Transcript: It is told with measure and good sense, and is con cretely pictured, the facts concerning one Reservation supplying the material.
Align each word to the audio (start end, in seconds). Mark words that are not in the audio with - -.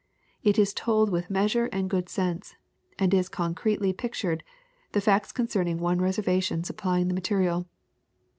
It 0.41 0.57
is 0.57 0.73
told 0.73 1.11
with 1.11 1.29
measure 1.29 1.67
and 1.67 1.87
good 1.87 2.09
sense, 2.09 2.55
and 2.97 3.13
is 3.13 3.29
con 3.29 3.53
cretely 3.53 3.95
pictured, 3.95 4.43
the 4.93 4.99
facts 4.99 5.31
concerning 5.31 5.77
one 5.77 6.01
Reservation 6.01 6.63
supplying 6.63 7.07
the 7.07 7.13
material. 7.13 7.67